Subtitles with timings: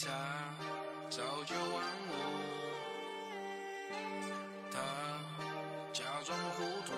[0.00, 0.06] 他
[1.10, 2.14] 早就忘我，
[4.70, 4.78] 他
[5.92, 6.92] 假装糊涂。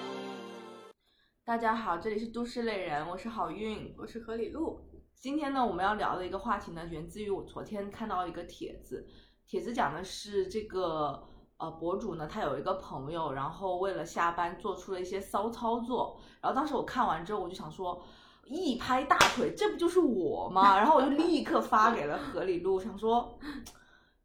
[1.43, 3.95] 大家好，这里是都市丽人，我是好运。
[3.97, 4.79] 我是何里路。
[5.15, 9.09] 今天呢，我们要聊的一个话题呢，源自于我昨天看到一个帖子，
[9.47, 11.27] 帖子讲的是这个
[11.57, 18.05] 呃博主呢，他有一个朋友，然后为了下班做出了一些骚操作，然后当时我看完之后，我就想说，
[18.51, 20.77] 一拍大腿，这不就是我吗？
[20.77, 23.39] 然后我就立刻发给了何里路， 想说，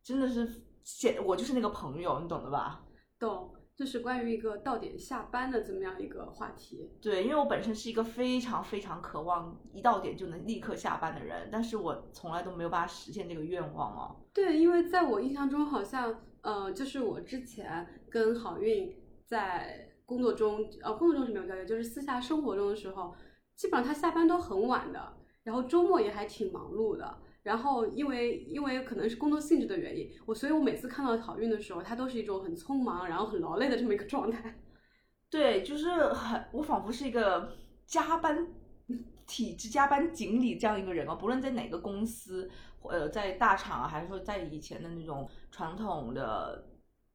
[0.04, 2.84] 真的是显我就是那个朋友，你懂的吧？
[3.20, 6.92] 懂，就是关于一个到点下班的这么样一个话题。
[7.02, 14.16] 对，因为我本身是一个非常非常渴望一到点就能立刻下班的人，但是我从来都没有办法实现这个愿望哦。
[14.34, 18.96] 对，因为在我印象中，好像呃，就是我之前跟好运
[19.26, 23.16] 在工作中，呃，工作中是没有交流，就是私下生活中的时候，
[23.56, 27.18] 基本上他下班都很晚的，然后周末也还挺忙碌的。
[27.44, 34.56] 然后因为因为可能是工作性质的原因，我所以我每次看到好运的时候，他都是一种很匆忙，然后很劳累的这么一个状态。
[35.30, 38.48] 对，就是很，我仿佛是一个加班
[39.28, 42.50] 体制、加班锦鲤这样一个人哦，不论在哪个公司，
[42.82, 46.68] 呃，在大厂，还是说在以前的那种传统的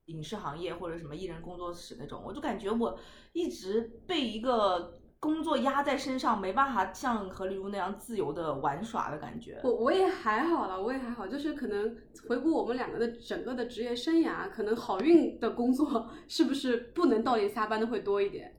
[0.06, 2.96] 影视行业或者什么艺人工作室那种，我就感觉我
[3.32, 9.60] 一直被一个工作压在身上，没办法像何里路那样自由的玩耍的感觉。
[9.62, 11.94] 我我也还好了，我也还好，就是可能
[12.26, 18.56] 回顾我们两个的整个的职业生涯，可能好运的工作是不是不能到点下班的会多一点？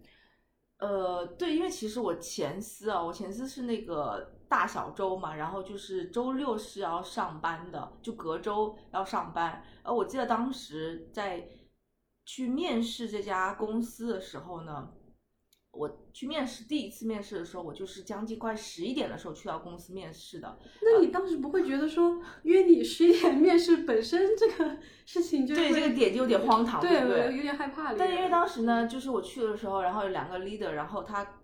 [0.78, 9.64] 呃，对，因为其实我前司啊，我前司是那个大小周嘛，然后就是周六是要上班的，就隔周要上班。
[9.84, 11.44] 呃，我记得当时在
[12.26, 14.90] 去面试这家公司的时候呢，
[15.72, 20.60] 我去面试第一次面试的时候，我就是将近快十一点的时候去到公司面试的。
[20.82, 27.28] 那你当时不会觉得说约你十一点面试本身这个 事情就对这个点就有点荒唐，对不对？
[27.28, 27.94] 我有点害怕。
[27.94, 31.41] 但因为当时呢，就是我去的时候，然后有两个 leader，然后他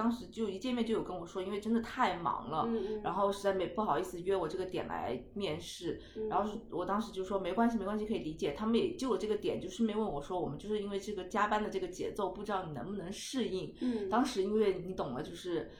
[0.00, 2.66] 当时就一见面就有跟我说，因为真的太忙了，
[3.04, 13.74] 然后实在没不好意思约我这个点来面试，嗯然后是我当时就说没关系没关系可以理解，他们也就我这个点就顺便问我说，我们就是因为这个加班的这个节奏，不知道你能不能适应。
[13.82, 15.70] 嗯，当时因为你懂了，就是。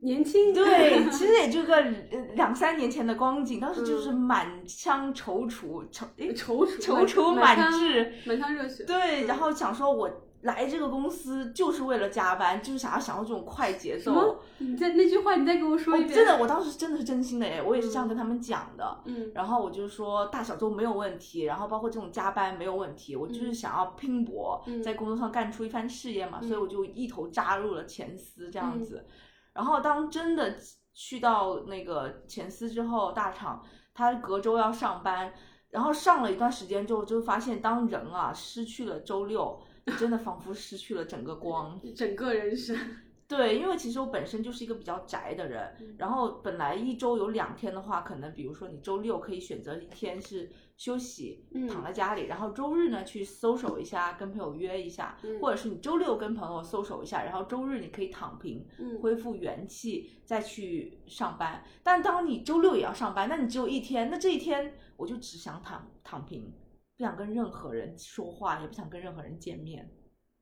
[0.00, 8.84] 年轻对，其实 也就个呃两三年前的光景，当时就是嗯满腔踌躇，踌诶踌躇踌躇满志，满腔热血。
[8.84, 10.08] 对，嗯然后想说，我
[10.42, 14.40] 来这个公司就是为了加班，就是想要享受这种快节奏？
[14.58, 16.10] 你再那句话你再给我说一遍。
[16.10, 19.00] 我真的，我当时真的是真心的诶，我也是这样跟他们讲的。
[19.06, 29.04] 嗯然后我就说大小周没有问题，然后包括这种加班没有问题，我就是嗯想要拼搏，嗯在工作上干出一番事业嘛，所以嗯我就一头扎入了前司这样嗯子。
[29.52, 30.54] 然后当真的
[30.94, 33.60] 去到那个前司之后，大厂
[33.92, 35.32] 他隔周要上班，
[35.70, 41.80] 然后上了一段时间之后，就发现当人啊失去了周六，你真的仿佛失去了整个光。
[41.94, 42.76] 整个人生。
[43.28, 61.62] 对，因为其实我本身就是一个比较宅的人，嗯然后本来一周有两天的话，可能比如说你周六可以选择一天是休息，嗯躺在家里，然后周日呢去搜手一下，跟朋友约一下，嗯或者是你周六跟朋友搜手一下，然后周日你可以躺平，嗯恢复元气再去上班。
[61.82, 66.50] 但当你周六也要上班，那你只有一天，那这一天我就只想躺躺平，
[66.98, 69.88] 不想跟任何人说话，也不想跟任何人见面。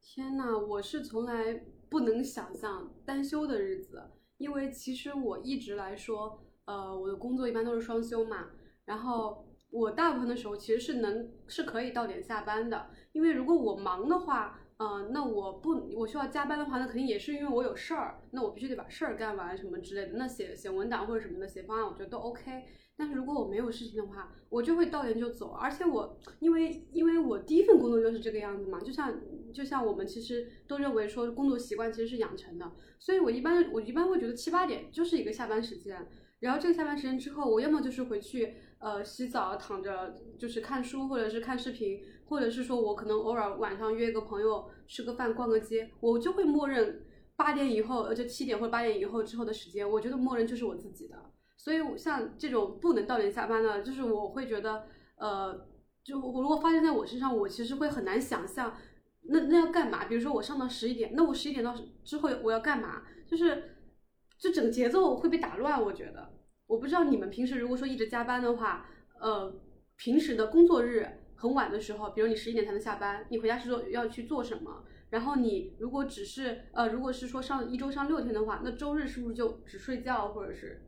[0.00, 1.52] 天呐，我是从来
[1.90, 4.02] 不能想象单休的日子，
[4.38, 8.46] 因为其实我一直来说，呃，我的工作一般都是双休嘛，
[8.86, 22.64] 然后我大部分的时候其实是能是可以到点下班的，因为如果我忙的话，呃，那我不我需要加班的话，那肯定也是因为我有事儿，那我必须得把事儿干完什么之类的，那写写文档或者什么的写方案，我觉得都 OK。
[22.98, 29.14] 但是如果我没有事情的话，我就会到点就走，而且我因为因为我第一份工作就是这个样子嘛，就像
[29.52, 36.06] 就像我们其实都认为说工作习惯其实是养成的，所以我一般我一般会觉得七八点就是一个下班时间，
[36.40, 47.04] 然后这个下班时间之后，我要么就是回去呃洗澡躺着就是看书或者是看视频，或者是说我可能偶尔晚上约个朋友吃个饭逛个街，我就会默认
[47.36, 51.16] 八点以后，呃就七点或者八点以后之后的时间，我觉得默认就是我自己的。
[51.56, 54.86] 所以像这种不能到点下班的，就是我会觉得，
[55.16, 55.66] 呃，
[56.04, 58.76] 就我如果发生在我身上，我其实会很难想象，
[59.28, 60.04] 那那要干嘛？
[60.04, 61.74] 比如说我上到十一点，那我十一点到
[62.04, 63.02] 之后我要干嘛？
[63.26, 63.76] 就是
[64.38, 66.32] 就整个节奏会被打乱，我觉得。
[66.66, 68.88] 我不知道你们平时如果说一直加班的话，
[69.20, 69.52] 呃，
[69.96, 74.84] 平时的工作日很晚的时候，比如你十一点才能下班，你回家是做要去做什么？
[75.10, 80.82] 然后你如果只是呃，如果是说上一周上六天的话，那周日是不是就只睡觉或者是？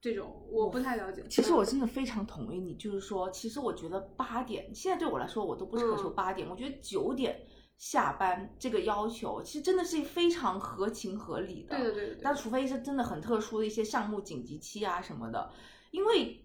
[0.00, 1.22] 这种，我不太了解。
[1.28, 11.76] 其实我真的非常同意你，就是说，其实我觉得八点现在对我来说，我都不苛求嗯八点，我觉得九点下班这个要求，其实真的是非常合情合理的。
[11.76, 15.52] 对的对的对但除非是真的很特殊的一些项目紧急期啊什么的，
[15.90, 16.44] 因为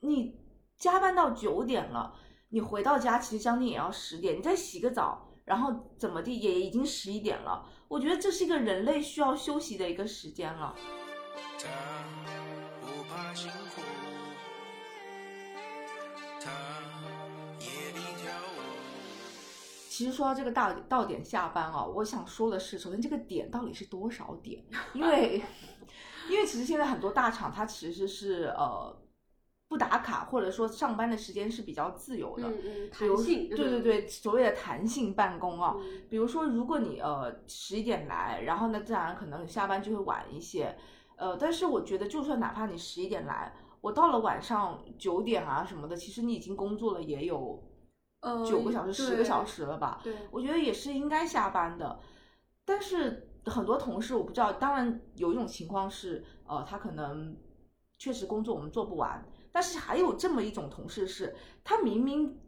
[0.00, 0.38] 你
[0.78, 2.14] 加班到九点了，
[2.50, 7.66] 你回到家其实将近也要十点，你再洗个澡，然后怎么地也已经十一点了。
[7.88, 10.76] 我觉得这是一个人类需要休息的一个时间了。
[13.34, 13.82] 他不怕辛苦，
[16.40, 16.50] 他
[17.58, 18.62] 夜里跳舞。
[19.88, 24.64] 其实说到这个到到点下班啊，我想说的是，首先这个点到底是多少点？
[24.92, 25.42] 因为
[26.30, 28.96] 因为其实现在很多大厂它其实是呃
[29.66, 32.48] 不打卡，或者说上班的时间是比较自由的。
[32.48, 40.76] 嗯嗯，弹性，对对对，所谓的弹性办公啊，嗯比如说如果你呃十一点来，然后呢自然可能下班就会晚一些，
[41.16, 47.62] 呃，但是我觉得就算哪怕你十一点来，我到了晚上九点啊什么的，其实你已经工作了也有
[48.20, 50.00] 呃九个小时、十个小时了吧？
[50.02, 52.00] 对，我觉得也是应该下班的，
[52.64, 57.36] 但是很多同事我不知道，当然有一种情况是，呃，他可能
[57.98, 62.38] 确实工作我们做不完，但是还有这么一种同事是，他明明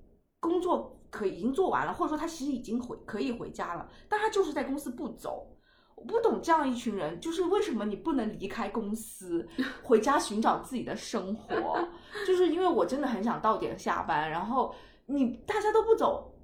[0.41, 5.56] 工作可已经做完了，或者说他其实已经回可以回家了，但他就是在公司不走。
[5.96, 9.48] 我不懂这样一群人，就是为什么你不能离开公司，
[9.82, 11.88] 回家寻找自己的生活？
[12.26, 14.75] 就是因为我真的很想到点下班，然后
[15.06, 16.34] 你大家都不走，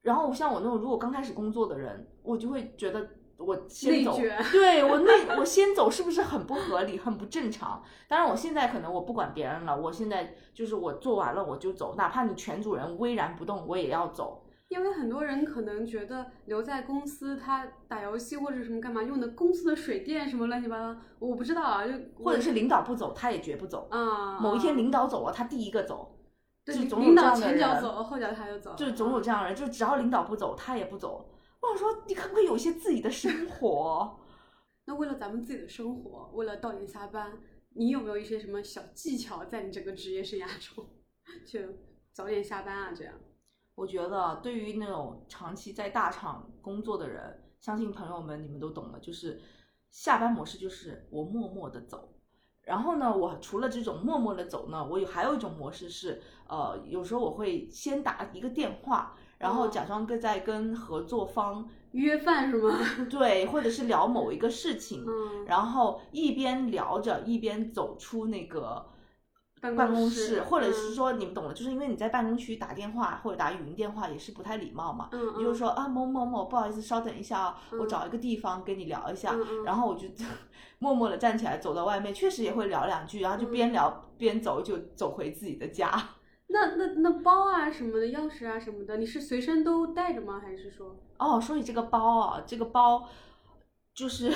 [0.00, 3.06] 然后像我那种如果刚开始工作的人，我就会觉得
[3.36, 4.16] 我先走，
[4.50, 7.82] 对我那我先走是不是很不合理、很不正常？
[8.08, 14.41] 当然，我现在可能我不管别人了，我现在就是我做完了我就走，哪怕你全组人巍然不动，我也要走。
[14.72, 21.92] 因为很多人可能觉得留在公司，他打游戏或者什么干嘛用的公司的水电什么乱七八糟，我不知道啊，就
[22.24, 23.86] 或者是领导不走，他也绝不走。
[23.90, 26.18] 啊，某一天啊领导走了，他第一个走，
[26.64, 31.28] 对就总有领导这样的人前脚走，后脚他就走，就是总有这样的人，就是只要领导不走，他也不走。
[31.60, 34.18] 我想说，你可不可以有一些自己的生 活？
[34.86, 37.38] 那为了咱们自己的生活，为了到点下班，
[37.74, 40.84] 你有没有一些什么小技巧在你这个职业生涯中，
[41.46, 41.60] 就
[42.12, 42.92] 早点下班啊？
[42.96, 43.14] 这样，
[43.82, 49.40] 我觉得对于那种长期在大厂工作的人，相信朋友们你们都懂的，就是
[49.90, 52.08] 下班模式就是我默默的走。
[52.62, 62.78] 然后呢，我除了这种默默的走呢，我有还有一种模式是，呃，有时候我会先打一个电话，然后哦假装跟在跟合作方约饭是吗？
[63.10, 68.86] 对，或者是聊某一个事情，嗯，然后一边聊着一边走出那个
[69.62, 75.08] 办办公公室室，或者是嗯说你们懂的，就是因为你在办公区打电话或者打语音电话也是不太礼貌嘛。
[75.12, 79.34] 嗯，你就说啊某某某，不好意思，稍等一下啊，我嗯找一个地方跟你聊一下。
[79.64, 80.08] 然后我就
[80.80, 85.88] 默默的站起来走到外面，确实也会聊两句，然后就嗯边聊边走，就走回自己的家。
[86.48, 90.40] 那那那包啊什么的，钥匙啊什么的，你是随身都带着吗？
[90.42, 90.96] 还是说？
[91.18, 93.08] 哦，说起这个包啊，这个包
[93.94, 94.32] 就是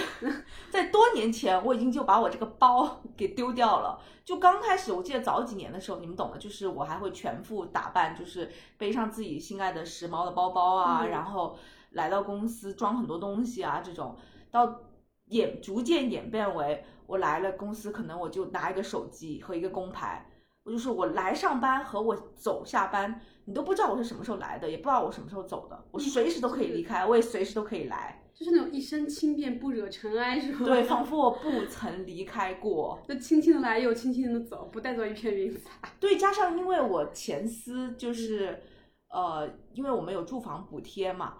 [0.70, 3.98] 在多年前我已经就把我这个包 给丢掉了。
[4.24, 11.56] 就刚开始，我记得早几年的时候，你们懂的，就是我还会全副打扮，就是背上自己心爱的时髦的包包啊，嗯然后
[11.90, 14.16] 来到公司装很多东西啊，这种
[14.50, 14.80] 到
[15.26, 20.26] 演逐渐演变为我来了公司，可能我就拿一个手机和一个工牌。
[20.64, 28.20] 我就是我来上班和我走下班，你都不知道我是什么时候来的，也不知道我什么时候走的，我嗯随时都可以离开，我也随时都可以来。
[28.38, 30.58] 就是那种一身轻便不惹尘埃是吧？
[30.62, 33.00] 对，仿佛我不曾离开过。
[33.08, 35.70] 就轻轻的来又轻轻的走，不带走一片云彩。
[35.98, 38.60] 对，加上因为我前司就是，
[39.08, 41.34] 呃，因为我们有住房补贴嘛，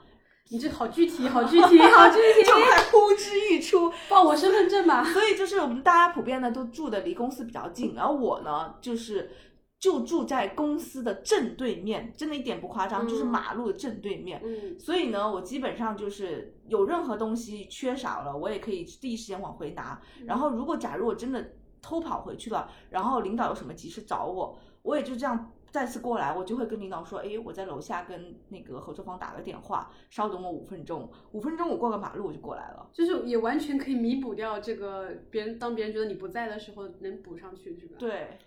[0.48, 3.92] 你这好具体，好具体，好具体 就，快呼之欲出。
[4.08, 5.04] 报我身份证吧。
[5.04, 9.30] 所以就是我们大家普遍呢都住的离公司比较近，然后我呢就是
[9.78, 14.40] 就住在公司的正对面，真的一点不夸张，就是嗯马路的正对面。
[14.42, 20.00] 嗯所以呢，我基本上就是有任何东西缺少了，我也可以第一时间往回拿。
[20.24, 21.52] 然后如果假如我真的
[21.82, 32.88] 偷跑回去了，然后领导有什么急事找我，我也就这样再次过来，我就会跟领导说，哎，我在楼下跟那个合作方打个电话，稍等我五分钟，五分钟我过个马路我就过来了。
[32.94, 37.96] 就是也完全可以弥补掉这个别人当别人觉得你不在的时候能补上去，是吧？
[37.98, 38.38] 对，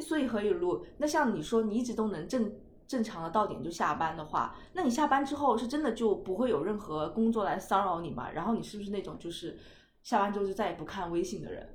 [0.00, 2.52] 所以何雨露，那像你说你一直都能正
[2.86, 8.30] 正常的到点就下班的话，那你下班之后是真的就不会有任何工作来骚扰你吗？
[8.32, 9.58] 然后你是不是那种就是
[10.02, 11.68] 下班之后就再也不看微信的人？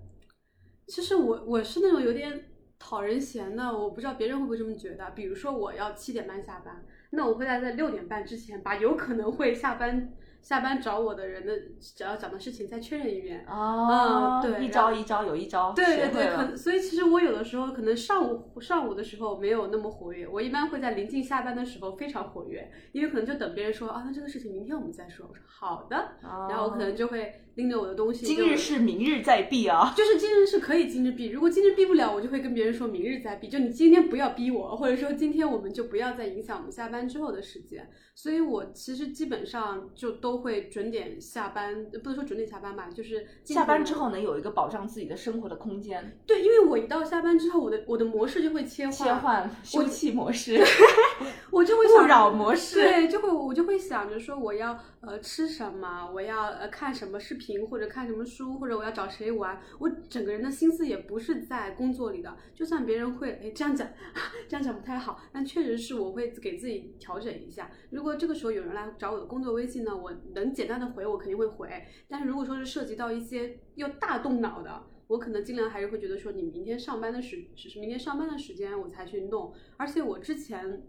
[0.88, 2.46] 其实我我是那种有点
[2.77, 5.12] 讨人嫌的，我不知道别人会不会这么觉得。
[5.12, 10.13] 比如说我要七点半下班，那我会在在六点半之前把有可能会下班
[10.46, 13.44] 下班找我的人的只要讲的事情再确认一遍。
[13.50, 25.25] 哦，对一招一招有一招，对对对，可所以其实我有的时候可能上午上午的时候没有那么活跃，我一般会在临近下班的时候非常活跃，因为可能就等别人说啊，那这个事情明天我们再说。
[25.28, 28.24] 我说好的，然后我可能就会拎着我的东西。
[28.24, 29.96] 今日事明日再毕啊。
[29.98, 33.48] 就是今日是可以今日毕，如果今日毕不了，我就会跟别人说明日再毕。
[33.48, 37.90] 就你今天不要逼我，或者说今天我们就不要再影响我们下班之后的时间。
[38.14, 49.51] 所以我其实基本上就都会准点下班，不能说准点下班吧，就是下班之后能有一个保障自己的生活的空间，对，因为我一到下班之后，我的我的模式就会切换，切换。
[49.63, 50.60] 休憩模式、
[51.55, 52.81] 我就会勿想扰模式。
[52.81, 62.35] 对，就会我就会想着说我要呃吃什么，我要呃看什么视频或者看什么书，或者我要找谁玩，我整个人的心思也不是在工作里的。
[62.53, 63.88] 就算别人会哎这样讲，
[64.50, 67.71] 这样讲不太好，但确实是我会给自己调整一下。
[67.89, 71.69] 如果这个时候有人来找我的工作微信呢，我能简单的回我肯定会回，
[72.09, 74.88] 但是如果说是涉及到一些又大动脑的。
[75.07, 79.53] 我可能尽量还是会觉得说，你明天上班的时，只是明天上班的时间我才去弄。
[79.77, 80.81] 而且我之前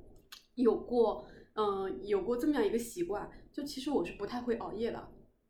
[0.56, 4.98] 有过，嗯、有过这么样一个习惯，就其实我是不太会熬夜的，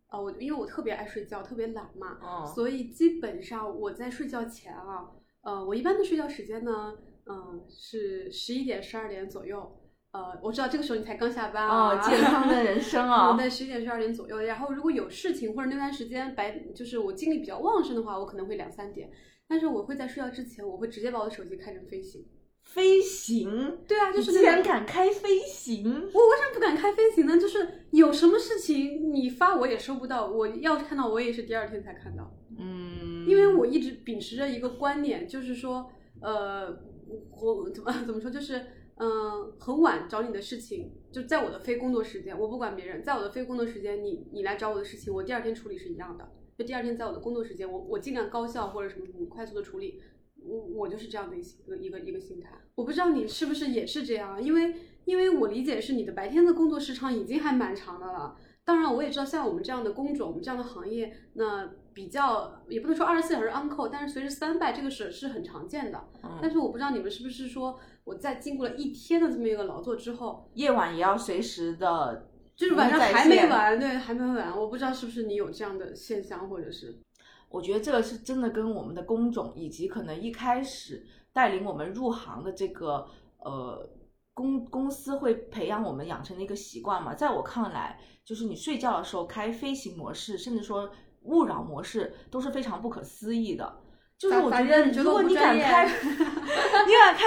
[0.09, 5.11] 啊、我因为我特别爱睡觉，特别懒嘛，嗯，所以基本上我在睡觉前啊，
[5.43, 9.81] 呃，我一般的睡觉时间呢，嗯、是十一点、十二点左右。
[10.13, 14.39] 呃，我知道这个时候你才刚下班啊，哦，健康的人生啊 嗯，，在十一点、十二点左右。
[14.39, 19.11] 然后如果有事情或者那段时间白，就是我精力比较旺盛的话，我可能会两三点。
[19.47, 22.25] 但是我会在睡觉之前，我会直接把我的手机开成飞行。
[22.67, 25.85] 飞行，对啊，就你竟然敢开飞行？
[25.85, 27.39] 我为什么不敢开飞行呢？
[27.39, 36.69] 就是有什么事情你发我也收不到，我要是看到我也是第二天才看到，嗯，因为我一直秉持着一个观念，就是说，呃，
[37.41, 38.59] 我怎么 怎么说，就是
[38.97, 46.29] 嗯、呃很晚找你的事情，就在我的非工作时间，我不管别人，在我的非工作时间，你你来找我的事情，我第二天处理是一样的。
[46.59, 50.01] 就第二天在我的工作时间，我我尽量高效或者什么什么快速的处理，
[50.43, 52.51] 我我就是这样的一个一个一个心态。
[52.75, 54.75] 我不知道你是不是也是这样，因为
[55.05, 58.37] 因为我理解是你的白天的工作时长已经还蛮长的了。
[58.65, 66.09] 当然，我也知道像我们这样的工种，我们这样的行业，那比较也不能说二十四小时 on call，但是随时 stand by 这个是是很常见的。
[66.25, 74.59] 嗯但是我不知道你们是不是说我在经过了一天的这么一个劳作之后，夜晚也要随时的，就是晚上还没完，对，还没完。
[74.59, 76.99] 我不知道是不是你有这样的现象，或者是
[77.57, 83.07] 我觉得这个是真的跟我们的工种以及可能一开始带领我们入行的这个
[83.39, 83.89] 呃
[84.35, 87.15] 公公司会培养我们养成的一个习惯嘛。
[87.15, 90.91] 在我看来，就是你睡觉的时候开飞行模式，甚至说
[91.23, 93.81] 勿扰模式，都是非常不可思议的。
[94.19, 97.25] 就是我觉得，如果你敢开， 你敢开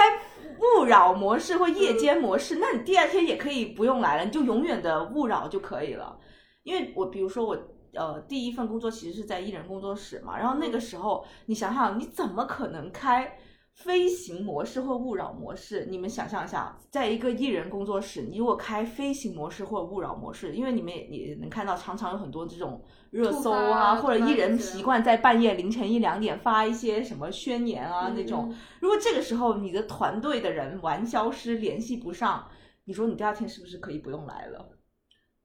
[0.60, 6.16] 勿扰模式或夜间模式，那你第二天也可以不用来了，你就永远的勿扰就可以了。
[6.62, 7.56] 因为我比如说我
[7.94, 13.36] 呃第一份工作其实是在艺人工作室嘛，然后那个时候你想想你怎么可能开
[13.72, 15.86] 飞行模式或勿扰模式？
[15.88, 28.56] 你们想象一下，在一个艺人工作室，你如果开飞行模式或勿扰模式，因为你们也也能看到常常有很多这种热搜啊，或者艺人习惯在半夜凌晨一两点发一些什么宣言啊那种嗯。
[28.80, 32.46] 如果这个时候你的团队的人玩消失，联系不上，
[32.84, 34.68] 你说你第二天是不是可以不用来了？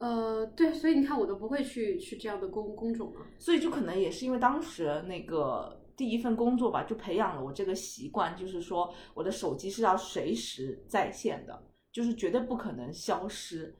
[0.06, 3.26] 呃，对，所以你看我都不会去去这样的工工种啊。
[3.40, 11.60] 所以就可能也是因为当时那个第一份工作吧，就培养了我这个习惯，就是说我的手机是要随时在线的，
[11.92, 13.76] 就是绝对不可能消失。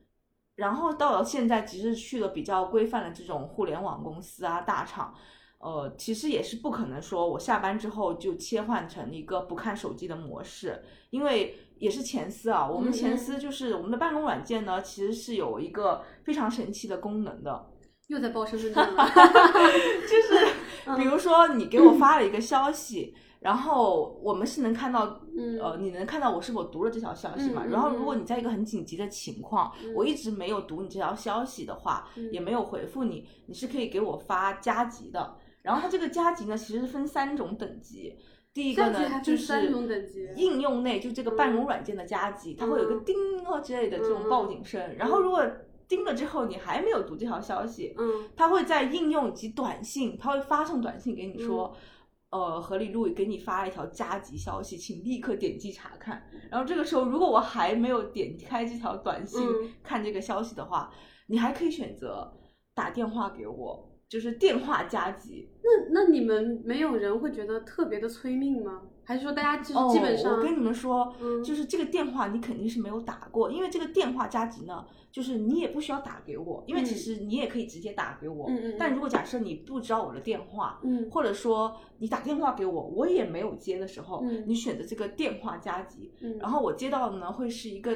[0.56, 5.14] 然后到了现在，其实去了比较规范的这种互联网公司啊、大厂，
[5.60, 17.66] 呃，其实也是不可能说我下班之后就切换成一个不看手机的模式，因为也是前司啊，我们前司就是我们的办公软件呢，其实是有一个非常神奇的功能的，
[18.08, 19.06] 又在报身份证了，
[20.10, 25.60] 就是比如说你给我发了一个消息，然后我们是能看到，嗯。
[25.60, 27.64] 呃，你能看到我是否读了这条消息嘛？
[27.66, 28.22] 然后如果嗯。
[28.22, 29.94] 你在一个很紧急的情况，嗯。
[29.94, 32.32] 我一直没有读你这条消息的话，嗯。
[32.32, 35.36] 也没有回复你，你是可以给我发加急的。
[35.62, 38.16] 然后它这个加急呢，其实是分三种等级。
[38.56, 39.70] 第一个呢，就是
[40.38, 44.96] 应用内就这个办公软件的加急，它会有个嗯叮哦之类的这种嗯报警声。
[44.96, 45.46] 然后如果
[45.90, 51.76] 叮了之后你还没有读这条消息，嗯它会在应用以及短信，它会发送短信给你说，
[52.30, 56.24] 嗯呃，何李路给你发了一条加急消息，请立刻点击查看。
[56.50, 60.90] 然后这个时候，如果我还没有点开这条短信、嗯看这个消息的话，
[61.28, 62.34] 你还可以选择
[62.74, 65.50] 打电话给我，就是电话加急。
[65.64, 68.84] 那那你们没有人会觉得特别的催命吗？
[69.08, 70.34] 还是说大家就是哦，基本上？
[70.34, 78.48] 我跟你们说，嗯就是这个电话你肯定是没有打过，因为这个电话加急呢，就是你也不需要打给我，因为其嗯实你也可以直接打给我。
[78.50, 87.96] 嗯嗯嗯但如果假设你不知道我的电话，嗯或者说你打电话给我，我也没有接的时候，嗯你选择这个电话加急，嗯，然后我接到的呢会是一个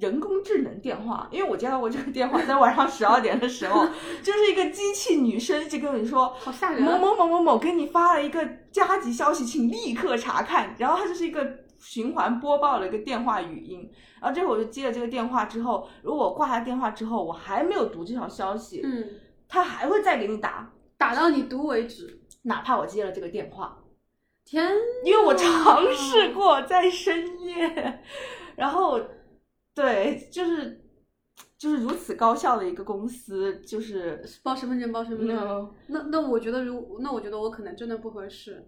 [0.00, 3.86] 人工智能电话，因为我接到过这个电话，在晚上十二点的时候，
[4.22, 10.74] 就是一个机器女生一直跟你说，好吓人啊某某某某某给你发了一个加急消息，请立刻查看。
[10.78, 11.46] 然后它就是一个
[11.78, 13.90] 循环播报的一个电话语音。
[14.20, 19.04] 然后这会儿我就接了这个电话之后，如果我挂下电话之后，我还没有读这条消息，嗯，
[19.48, 22.20] 他还会再给你打，打到你读为止。
[22.42, 23.76] 哪怕我接了这个电话。
[24.44, 24.72] 天，
[25.04, 28.02] 因为我尝试，过在深夜，
[28.56, 28.98] 然后
[29.80, 30.80] 对，就是
[31.56, 35.36] 就是如此高效的一个公司，就是报身份证，报身份证。
[35.36, 38.66] no，那那我觉得如那我觉得我可能真的不合适，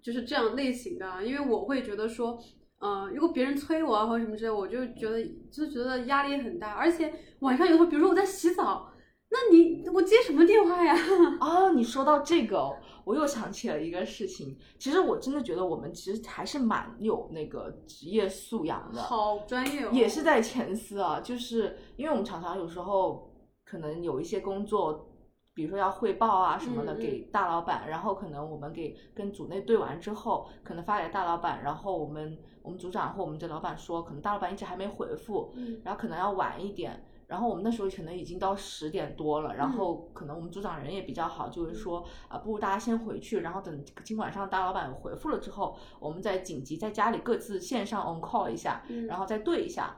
[0.00, 2.38] 就是这样类型的，啊因为我会觉得说，
[2.80, 8.92] 嗯，如果别人催我啊或者什么之类，我就觉得就觉得压力很大，而且晚上有时候，比如说我在洗澡，
[9.34, 10.94] 那你我接什么电话呀？
[11.40, 14.56] 哦， 你说到这个哦，我又想起了一个事情。
[14.78, 23.28] 其实我真的觉得我们其实还是蛮有那个职业素养的，好专业哦，也是在前司啊，就是因为我们常常有时候
[23.64, 25.04] 可能有一些工作，
[25.52, 37.04] 比如说要汇报啊什么的给大老板，然后可能我们给跟组内对完之后，可能发给大老板，然后我们我们组长或我们这老板说，可能大老板一直还没回复，嗯然后可能要晚一点。
[37.34, 49.08] 然后我们那时候可能已经到十点多了，然后可能我们组长人也比较好，就是说啊、不如大家先回去，然后等今晚上大老板有回复了之后，我们再紧急在家里各自线上 on call 一下，嗯。
[49.08, 49.96] 然后再对一下，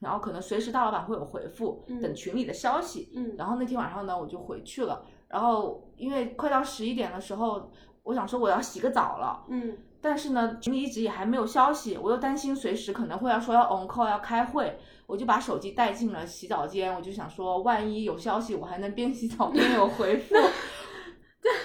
[0.00, 2.00] 然后可能随时大老板会有回复，嗯。
[2.00, 3.12] 等群里的消息。
[3.14, 3.36] 嗯。
[3.38, 5.04] 然后那天晚上呢，我就回去了。
[5.28, 7.70] 然后因为快到十一点的时候，
[8.02, 9.78] 我想说我要洗个澡了，嗯。
[10.00, 20.34] 但是呢，群里一直也还没有消息，我又担心随时可能会要说要 on call 要开会，我就把手机带进了洗澡间，我就想说万一有消息，我还能边洗澡边有回复。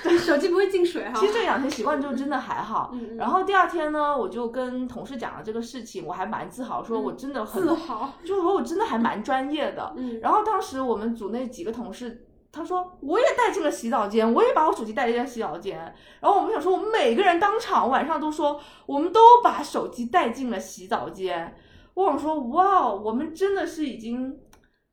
[0.04, 1.14] 对，手机不会进水哈。
[1.14, 2.90] 其实这个养成习惯之后真的还好。
[2.94, 9.94] 嗯嗯然后第二天呢，我就跟同事讲了这个事情，我还蛮自豪，说我真的很自豪，就是说我真的还蛮专业的。
[9.96, 15.78] 嗯然后当时我们组那几个同事，他说我也带进了洗澡间，我也把我手机带进了洗澡间。
[16.20, 21.56] 然后我们想说，我们每个人当场晚上都说，我们都把手机带进了洗澡间。
[21.98, 24.40] 我想说，哇，我们真的是已经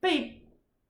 [0.00, 0.42] 被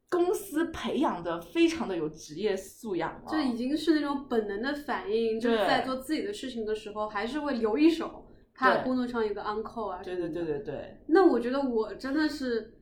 [0.08, 3.28] 公司培养的非常的有职业素养了。
[3.28, 10.00] 就已经是那种本能的反应，就是在做自己的事情的时候，还是会留一手，怕工作上有个 uncle 啊。
[10.04, 10.44] 对对对。
[10.44, 12.74] 对对，那我觉得我真的是，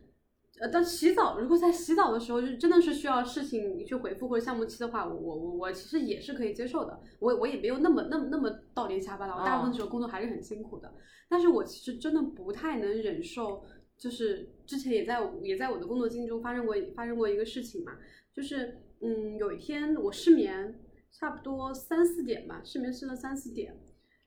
[0.63, 7.01] 呃，但洗澡如果在洗澡的时候，就真的是需要事情去回复或者项目期的话，我我我我其实也是可以接受的。
[7.19, 10.95] 我我也没有那么那么那么到点下班了，我大部分时候工作还是很辛苦的。
[11.29, 13.65] 但是我其实真的不太能忍受，
[13.99, 17.95] 就是之前也在也在我的工作经历中发生过发生过一个事情嘛，
[18.33, 20.79] 就是嗯，有一天我失眠，
[21.11, 23.77] 差不多三四点吧，失眠失了三四点，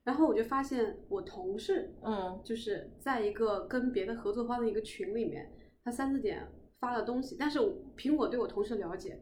[0.04, 5.50] 然后我就发现我同事嗯就是在一个跟别的合作方的一个群里面，
[5.86, 6.45] 他三四点
[6.80, 9.21] 发了东西，但是我凭我对我同事的了解，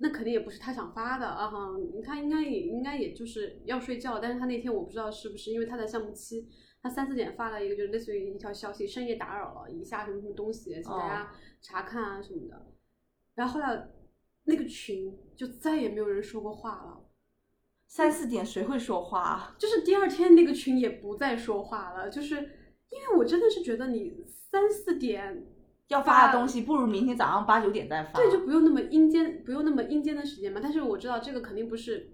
[0.00, 1.70] 那肯定也不是他想发的啊哈，
[2.04, 6.48] 他应该也应该也就是要睡觉，但是他那天我不知道是不是因为他在项目期，
[6.82, 12.66] 他三四点发了一个就是类似于一条消息，深夜打扰了一下什么什么东西，请大家查看啊什么的，
[13.36, 13.88] 然后后来
[14.44, 17.00] 那个群就再也没有人说过话了。
[17.86, 19.56] 三四点谁会说话啊？
[19.56, 22.34] 就是第二天那个群也不再说话了，就是
[22.90, 25.46] 因为我真的是觉得你三四点
[25.88, 28.18] 要发的东西不如明天早上八九点再发。
[28.18, 30.60] 对，就不用那么阴间，不用那么阴间的时间嘛。
[30.62, 32.10] 但是我知道这个肯定不是，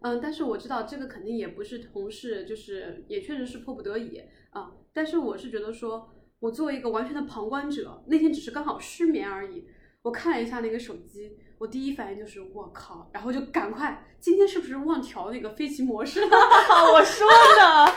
[0.00, 6.10] 嗯，但是我知道这个肯定也不是同事，就是也确实是迫不得已啊、但是我是觉得说，
[6.40, 9.64] 我作为一个完全的旁观者，那天只是刚好失眠而已。
[10.02, 16.26] 我看了一下那个手机，我第一反应就是我靠，然后就赶快，今天是不是忘调那个飞行模式了？
[16.92, 17.92] 我说的。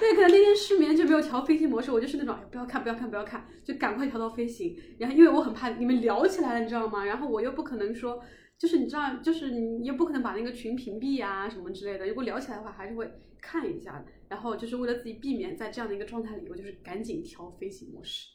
[0.00, 4.76] 对对，可能那天失眠就没有调飞行模式，我就是那种哎不要看不要看不要看，就赶快调到飞行。
[4.98, 7.04] 然后因为我很怕你们聊起来了，你知道吗？
[7.04, 8.20] 然后我又不可能说，
[8.58, 12.08] 就是你知道，就是你又不可能把那个群屏蔽啊什么之类的。
[12.08, 13.08] 如果聊起来的话，还是会
[13.40, 14.06] 看一下的。
[14.28, 18.26] 然后就是为了自己避免在这样的一个状态里，我就是赶紧调飞行模式。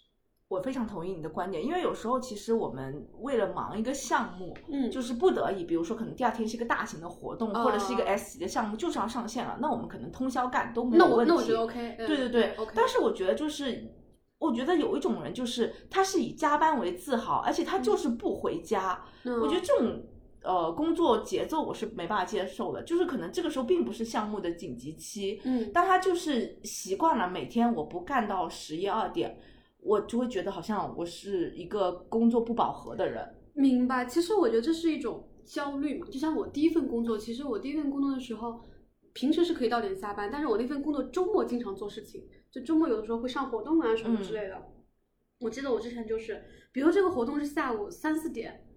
[0.50, 4.90] 我非常同意你的观点，因为有时候其实我们为了忙一个项目，嗯。
[4.90, 11.34] 就是不得已，比如说可能第二天是一个大型的活动，哦或者是一个 S 级的项目，就是要上线了，那我们可能通宵干都没有问题。
[11.34, 12.72] 那我觉得 OK，嗯对对对，OK。
[12.74, 13.94] 但是我觉得就是，
[14.40, 19.04] 我觉得有一种人就是他是以加班为自豪，而且他就是不回家。
[19.24, 19.40] 嗯。
[19.42, 19.62] 我觉得。
[19.62, 20.02] 这种
[20.44, 25.70] 呃工作节奏我是没办法接受的，就是可能这个时候并不是项目的紧急期，嗯。
[25.74, 29.38] 但他就是习惯了每天我不干到十一二点，
[29.88, 33.26] 我就会觉得好像我是一个工作不饱和的人。
[33.54, 34.06] 明白。
[34.06, 38.60] 其实我觉得这是一种焦虑嘛，就像我第一份工作，其实我第一份工作的时候，
[39.13, 44.62] 平时是可以到点下班，但是我那份工作周末经常做事情，就周末有的时候会上活动啊什么之类的。
[45.39, 48.67] 我记得我之前就是，比如这个活动是下午三四点，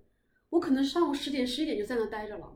[0.50, 2.52] 我可能上午十点十一点就在那待着了，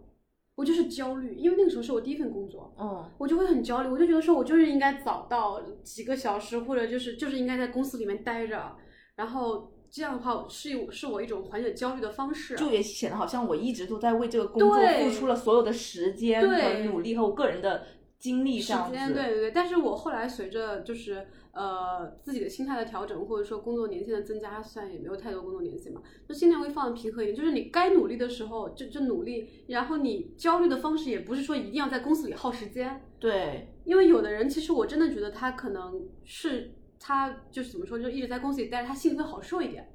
[0.56, 8.76] 我就是焦虑，因为那个时候是我第一份工作，嗯，我就会很焦虑，我就觉得说我就是应该早到几个小时，或者就是就是应该在公司里面待着，
[9.16, 12.54] 然后这样的话是有是我一种缓解焦虑的方式。
[12.54, 17.84] 就也显得好像我一直都在为这个工作付出了所有的时间和努力和我个人的
[18.18, 18.92] 精力上时。
[18.92, 19.50] 间，对对对。
[19.50, 27.36] 但是我后来随着就是呃自己的心态的调整，或者说工作年限的增加，虽然也没有太多工作年限嘛，就心态会放的平和一点。
[27.36, 39.88] 就是你该努力的时候就就努力，然后你焦虑的方式也不是说一定要在公司里耗时间，对因为有的人其实我真的觉得他可能是他就是怎么说，就一直在公司里待着，他心里会好受一点。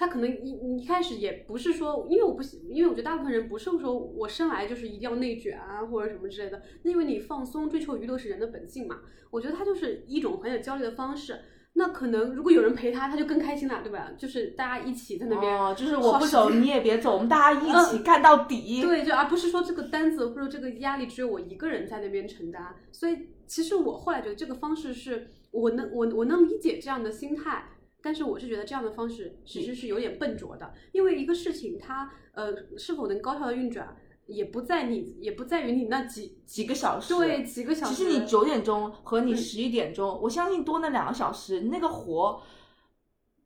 [0.00, 11.38] 啊，他可能一一开始也不是说，因为我不喜，因为我觉得大部分人不是说我生来就是一定要内卷啊或者什么之类的，那因为你放松追求娱乐是人的本性嘛，我觉得他就是一种缓解焦虑的方式。
[11.74, 14.10] 那可能如果有人陪他，他就更开心了，对吧？
[14.18, 18.82] 就是大家一起在那边，哦，就是我不走你也别走，我们大家一起干到底。
[18.82, 22.74] 对，就而不是说这个单子或者这个压力只有我一个人在那边承担。
[22.90, 27.66] 所以其实我后来觉得这个方式是我能我我能理解这样的心态，
[28.02, 37.94] 但是我是觉得这样的方式其实是有点笨拙的，因为一个事情它呃是否能高效的运转，也不在你也不在于你那几几个小时，对几个小时。
[37.94, 42.42] 其实你九点钟和你嗯十一点钟，我相信多那两个小时，那个活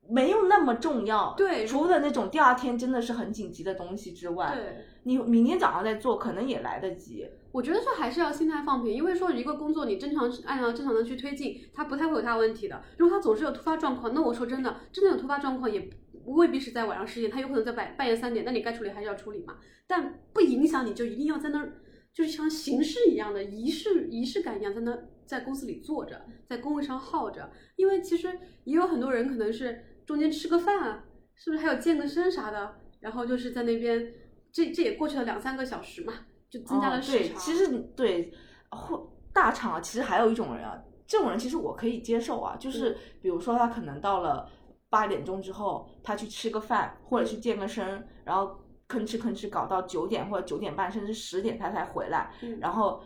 [0.09, 1.35] 没有那么重要。
[1.37, 4.85] 对除了那种第二天真的是很紧急的东西之外，对。
[5.07, 7.29] 你明天早上再做，可能也来得及。
[7.53, 12.83] 我觉得说还是要心态放平，因为说一个工作你正常按照正常的去推进，它不太会有大问题的。
[12.97, 15.91] 如果它总是有突发状况，那我说真的，真的有突发状况也
[16.25, 19.57] 未必是在晚上十点，它有可能在半半夜三点，那你该处理还是要处理嘛。
[19.87, 21.75] 但不影响你就一定要在那儿，
[22.15, 27.51] 就是像形式一样的仪式仪式感一样，在那在公司里坐着，在工位上耗着。
[27.77, 34.13] 因为其实也有很多人可能是中间吃个饭啊，是不是还有健个身啥的，然后就是在那边，
[34.53, 36.13] 这这也过去了两三个小时嘛。
[36.51, 37.37] 就增加了时长。
[37.37, 38.33] 其实对，
[38.71, 44.49] 或大厂啊，其实还有一种人啊，这种人其实我可以接受啊，就是嗯比如说他可能到了
[44.89, 53.03] 八点钟之后，他去吃个饭或者去健个身，然后吭哧吭哧搞到九点或者九点半甚至十点他才回来，嗯然后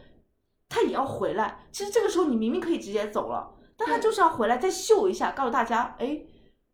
[0.68, 1.66] 他也要回来。
[1.72, 6.20] 其实这个时候你明明可以直接走了，但他就是要回来再秀一下，告诉大家，哎。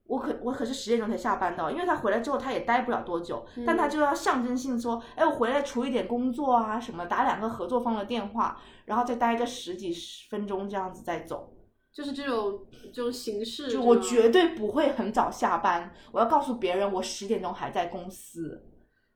[0.06, 11.52] 我可我可是十点钟才下班的，因为他回来之后他也待不了多久，但他嗯就要象征性说，哎，我回来处理点工作啊什么，打两个合作方的电话，然后再待个十几十分钟这样子再走。
[11.92, 18.62] 就是这种这种形式，就我绝对不会很早下班，我要告诉别人我十点钟还在公司。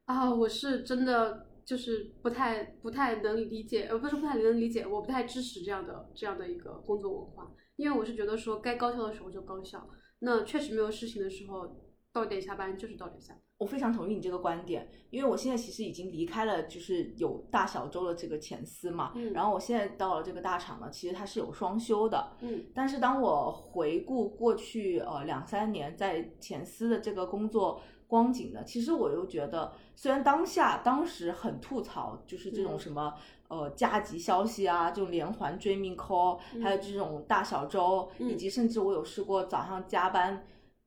[0.04, 9.84] 啊，我是真的就是不太不太能理解，呃，不是不太能理解，我不太支持这样的这样的一个工作文化，因为我是觉得说该高效的时候就高效，
[10.20, 11.68] 那确实没有事情的时候，
[12.12, 13.42] 到点下班就是到点下班。
[13.58, 33.14] 我非常同意你这个观点，因为我现在其实已经离开了就是有大小周的这个前司嘛，嗯然后我现在到了这个大厂呢，其实它是有双休的，嗯但是当我回顾过去呃两三年在前司的这个工作光景的，其实我又觉得，虽然当下当时很吐槽，就是这种嗯什么、
[33.48, 40.44] 呃加急消息啊，这种连环追命 call，、还有嗯这种大小周，以嗯及甚至我有试过早上加班。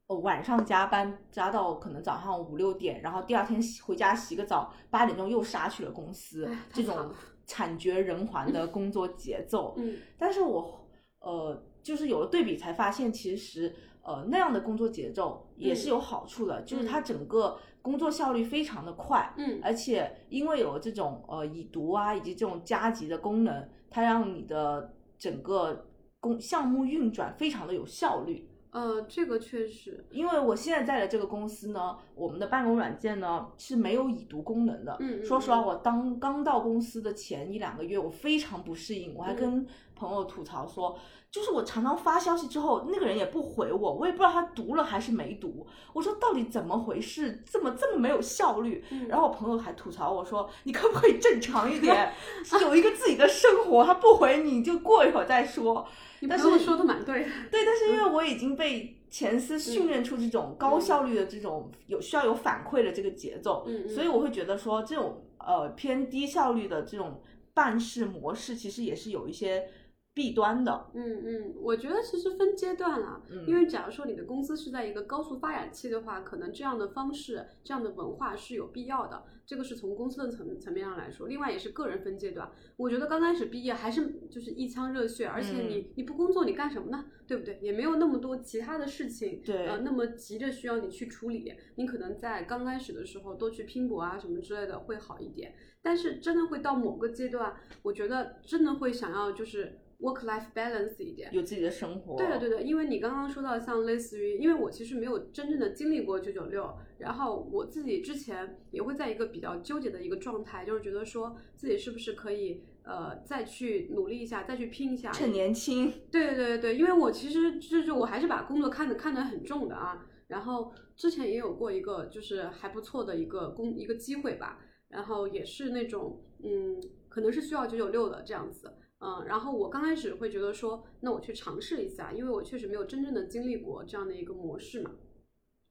[0.07, 7.09] 呃，晚上加班加到可能早上五六点，然后第二天洗回家洗个澡，八点钟又杀去了公司哎，这种
[7.45, 9.73] 惨绝人寰的工作节奏。
[9.77, 10.85] 嗯但是我
[11.19, 25.87] 呃，就是有了对比才发现，其实呃那样的工作节奏也是嗯有好处的，就是它嗯整个工作效率非常的快，嗯而且因为有这种呃已读啊以及这种加急的功能，它让你的整个
[26.19, 28.47] 工项目运转非常的有效率。
[28.71, 34.95] 呃，这个确实，因为我现在在的这个公司呢，我们的办公软件呢是没有已读功能的。
[35.01, 39.67] 嗯嗯说实话，嗯我当刚到公司的前一两个月，我非常不适应，我还嗯跟
[40.01, 40.97] 朋友吐槽说，
[41.29, 45.67] 就是我常常发消息之后，那个人也不回我，我也不知道他读了还是没读。
[45.93, 47.43] 我说到底怎么回事？
[47.45, 48.83] 这么这么没有效率？
[48.89, 52.11] 嗯然后我朋友还吐槽我说，你可不可以正常一点，
[52.61, 53.85] 有一个自己的生活？
[53.85, 55.87] 他不回你就过一会儿再说。
[56.21, 57.29] 你但是朋友说的蛮对的。
[57.51, 67.21] 对，但是因为我已经被前司训练出这种高效率的这种有需要有反馈的这个节奏，所以我会觉得说这种呃偏低效率的这种
[67.53, 69.67] 办事模式，其实也是有一些
[70.13, 70.91] 弊端的。
[70.93, 79.23] 嗯嗯，我觉得其实分阶段啦，嗯因为假如说你的公司是在一个高速发展期的话，可能这样的方式、这样的文化是有必要的。
[79.45, 82.49] 这个是从公司的层层面上来说，另外也是个人分阶段。
[82.77, 87.05] 我觉得刚开始毕业还是就是一腔热血，而且嗯你、你不工作你干什么呢？
[87.27, 87.59] 对不对？
[87.61, 91.53] 也没有那么多其他的事情，对呃，那么急着需要你去处理。
[91.75, 101.29] 你可能在刚开始的时候多去拼搏啊什么之类的会好一点，但是真的会到某个阶段，我觉得真的会想要就是 work life balance 一点。
[101.31, 120.07] 有自己的生活，对的，对的，因为你刚刚说到像类似于，因为我其实没有真正的经历过九九六，然后我自己之前也会在一个比较纠结的一个状态，就是觉得说自己是不是可以呃再去努力一下，再去拼一下，趁年轻，对对对对，因为我其实就是我还是把工作看得看得很重的啊。
[120.27, 128.73] 然后之前也有过一个就是还不错的一个工一个机会吧，然后也是那种嗯，可能是需要九九六的这样子。
[129.03, 134.91] 嗯，然后我刚开始会觉得说，那我去尝试一下，因为我确实没有真正的经历过这样的一个模式嘛。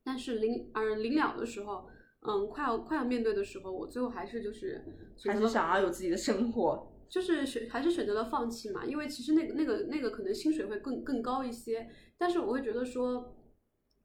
[0.04, 1.88] 但是临而临了的时候，
[2.26, 4.82] 嗯，快要快要面对的时候，我最后还是就是
[5.24, 6.86] 还是想要有自己的生活。
[7.08, 13.34] 就是选还是选择了放弃嘛，因为其实那个那个那个可能薪水会更更高一些，但是我会觉得说，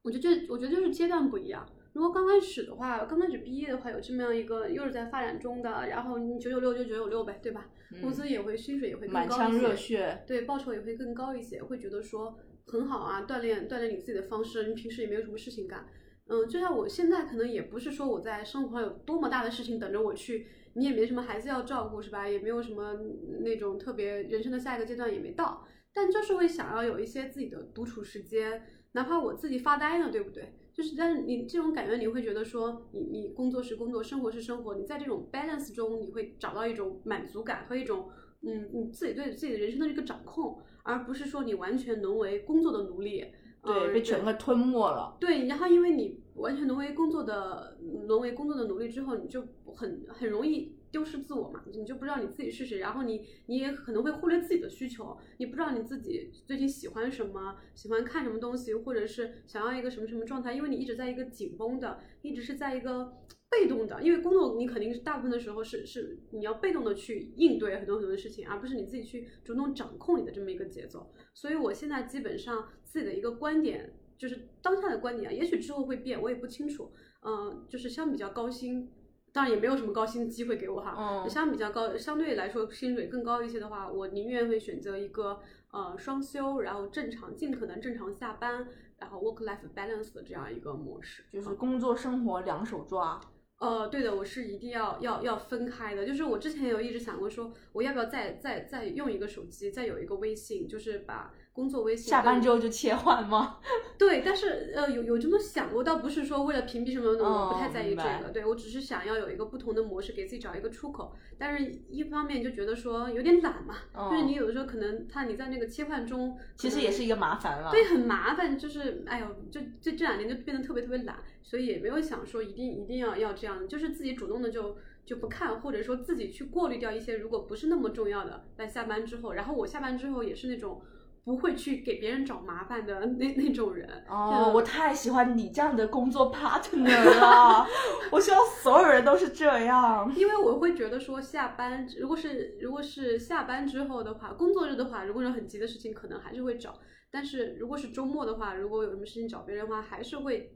[0.02, 1.64] 我觉得这我觉得就是阶段不一样。
[1.96, 7.70] 如果刚开始的话，刚开始毕业的话，有这么样一个又是在发展中的，然后你九九六就九九六呗，对吧？
[8.02, 15.86] 工资也会，薪水也会更高一满腔热些，血，对，报酬也会更高一些，会觉得说很好啊，锻炼锻炼你自己的方式，你平时也没有什么事情干。
[16.26, 22.28] 嗯，就像我现在可能也不是说我在生活上有多么大的事情等着我去，你也没什么孩子要照顾是吧？
[22.28, 22.92] 也没有什么
[23.40, 30.52] 那种特别人生的下一个阶段也没到，但就是会想要有一些自己的独处时间，哪怕我自己发呆呢，对不对？
[30.76, 38.10] 就是但是你这种感觉，你会觉得说你你工作是工作，生活是生活，你在这种 balance 中，你会找到一种满足感和一种
[38.42, 43.24] 嗯你自己对自己的人生的这个掌控，而不是说你完全沦为工作的奴隶。
[43.62, 45.16] 对，嗯被整个吞没了。
[45.18, 49.40] 对，然后因为你完全沦为工作的沦为工作的奴隶之后，你就
[49.74, 63.12] 很很容易丢失自我嘛，你就不知道你自己是谁，然后你你也可能会忽略自己的需求，你不知道你自己最近喜欢什么，喜欢看什么东西，或者是想要一个什么什么状态，因为你一直在一个紧绷的，一直是在一个
[63.50, 71.12] 被动的，因为工作你肯定是大部分的时候是是你要被动的去应对很多很多的事情，而不是你自己去主动掌控你的这么一个节奏。
[71.34, 76.90] 所以我现在基本上自己的一个观点，就是当下的观点啊，也许之后会变，我也不清楚。
[77.28, 78.88] 嗯、就是相比较高薪，
[79.36, 80.94] 当然也没有什么高薪的机会给我哈。
[80.98, 85.38] 嗯相比较高，相对来说薪水更高一些的话，我宁愿会选择一个
[85.70, 88.66] 呃双休，然后正常尽可能正常下班，
[88.98, 91.22] 然后 work life balance 的这样一个模式。
[91.30, 93.20] 就是工作生活两手抓。
[93.58, 96.06] 呃，对的，我是一定要要要分开的。
[96.06, 103.56] 就是我之前有一直想过说，我要不要再再再用一个手机，再有一个微信，就是把工作微信下班之后就切换吗？
[103.96, 108.28] 对，但是呃，有有这么想过，倒不是说为了屏蔽什么的，我不太哦在意这个。
[108.30, 111.16] 对我只是想要有一个不同的模式，给自己找一个出口。
[111.38, 113.76] 但是一方面就觉得说有点懒嘛，
[114.10, 117.70] 就是你嗯有的时候可能他你在那个切换中，其实也是一个麻烦了。
[117.70, 130.82] 对，很麻烦，就是哎呦，就就这两年就变得特别特别懒，所以也没有想说一定一定要要这样，就是自己主动的就就不看，或者说自己去过滤掉一些如果不是那么重要的，在下班之后，然后我下班之后也是那种
[131.26, 134.04] 不会去给别人找麻烦的那那种人。
[134.08, 136.86] 哦，嗯我太喜欢你这样的工作 partner
[137.18, 137.66] 了，
[138.12, 140.10] 我希望所有人都是这样。
[140.14, 146.78] 因为我会觉得说下班，如果是如果是下班之后的话，工作日的话，如果有很急的事情，可能还是会找。
[147.10, 150.52] 但是如果是周末的话，如果有什么事情找别人的话，还是会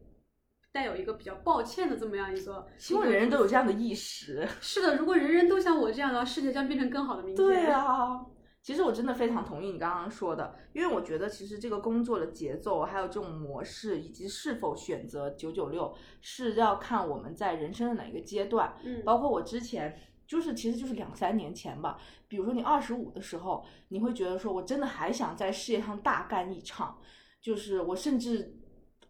[0.73, 2.65] 带有一个比较抱歉的这么样一个。
[2.79, 4.47] 希望人人都有这样的意识。
[4.61, 7.45] 是的，如果人人都像我这样的话，世界将变成更好的明天。
[7.45, 8.21] 对啊，
[8.63, 18.77] 其实我真的非常同意你刚刚说的，因为我觉得其实这个工作的节奏，还有这种模式，以及是否选择九九六，是要看我们在人生的哪一个阶段。
[18.85, 26.99] 嗯，包括我之前，就是其实就是两三年前吧，比如说你二十五的时候，你会觉得说我真的还想在事业上大干一场，
[27.41, 28.55] 就是我甚至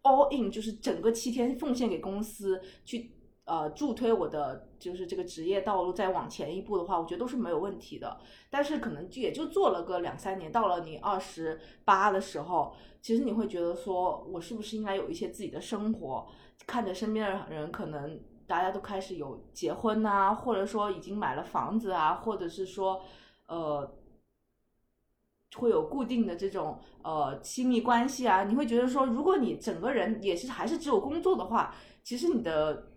[0.02, 3.16] all in，就是整个七天奉献给公司去。
[3.50, 8.20] 呃助推我的就是这个职业道路再往前一步的话，我觉得都是没有问题的。
[8.48, 16.28] 但是可能就也就做了个两三年，到了你二十八的时候，其实你会觉得说，我是不是应该有一些自己的生活？
[16.64, 23.02] 看着身边的人可能大家都开始有结婚呐、或者说已经买了房子啊，或者是说
[23.48, 23.96] 呃。
[25.56, 32.89] 会有固定的这种呃亲密关系啊，你会觉得说，如果你整个人也是还是只有工作的话，其实你的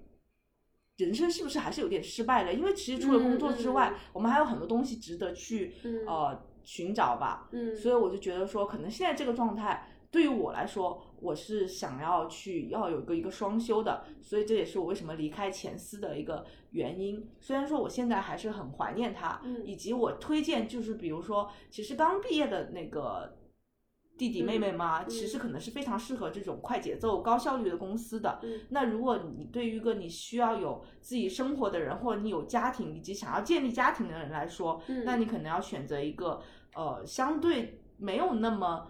[1.04, 2.54] 人生是不是还是有点失败了？
[2.54, 7.50] 因为其实除了工作之外，我们还有很多东西值得去、嗯呃寻找吧。
[7.52, 17.30] 嗯所以我就觉得说，可能现在这个状态对于我来说，我是想要去要有一个一个双休的，所以这也是我为什么离开前司的一个原因。
[17.42, 23.38] 虽然说我现在还是很怀念他，嗯以及我推荐就是比如说，其实刚毕业的那个。
[24.28, 28.40] 弟弟妹妹嘛，嗯其实可能是非常适合这种快节奏、高效率的公司的。
[28.44, 36.42] 嗯那如果你对于一个你需要有自己生活的人，或者你有家庭以及想要建立家庭的人来说，嗯那你可能要选择一个
[36.76, 38.88] 呃相对没有那么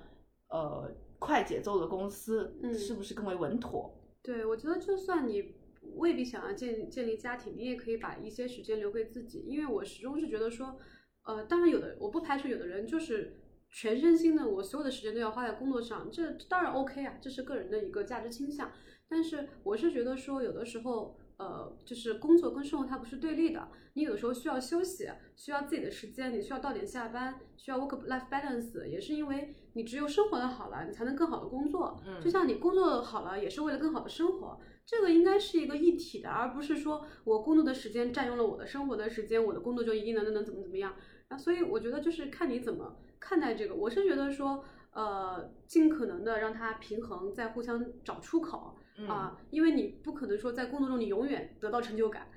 [0.50, 3.92] 呃快节奏的公司，嗯是不是更为稳妥？
[4.22, 5.56] 对，我觉得就算你
[5.96, 10.78] 未必想要建建立家庭，你也可以把一些时间留给自己，因为我始终是觉得说，
[11.26, 13.38] 呃，当然有的我不排除有的人就是
[13.74, 18.72] 全身心的，我所有的时间都要花在工作上，这这当然 OK 啊，这是个人的一个价值倾向。
[19.10, 32.00] 但是我是觉得说，有的时候，呃，就是工作跟生活它不是对立的，你有的时候需要休息，需要自己的时间，你需要到点下班，需要 work life balance，也是因为你只有生活的好了，你才能更好的工作。
[32.08, 40.94] 嗯就像你工作好了，也是为了更好的生活，这个应该是一个一体的，而不是说我工作的时间占用了我的生活的时间，我的工作就一定能能能怎么怎么样。
[41.30, 43.74] 啊，所以我觉得就是看你怎么看待这个。
[43.74, 52.28] 我是觉得说，呃，尽可能的让它平衡，再互相找出口嗯啊，因为你不可能说在工作中你永远得到成就感，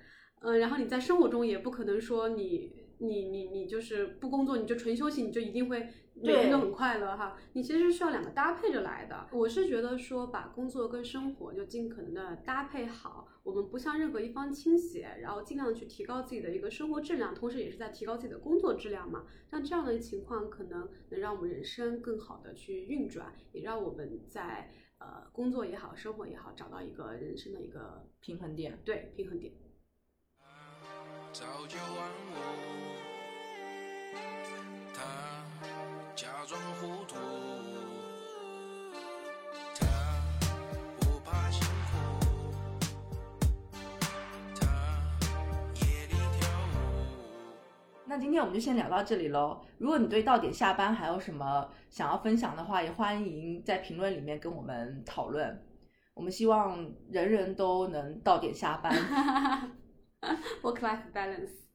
[0.43, 7.37] 嗯、然后你在生活中也不可能说你你你你就是不工作你就纯休息，你就一定会每天都对很快乐哈。
[7.53, 9.29] 你其实需要两个搭配着来的。
[9.33, 19.27] 我是觉得说把工作跟生活就尽可能的搭配好，我们不向任何一方倾斜，然后尽量去提高自己的一个生活质量，同时也是在提高自己的工作质量嘛。
[19.51, 28.79] 像这样的情况，可能能让我们人生更好的去运转，也让我们在呃工作也好，生活也好，找到一个人生的一个平衡点。
[28.85, 29.53] 对平衡点。
[31.33, 32.37] 早就忘我，
[34.95, 35.01] 他
[36.15, 37.17] 假装糊涂，
[48.07, 49.61] 那今天我们就先聊到这里喽。
[49.77, 55.63] 如果你对到点下班还有什么想要分享的话，也欢迎在评论里面跟我们讨论。
[56.15, 58.95] 我们希望人人都能到点下班。
[60.63, 61.66] Work life balance。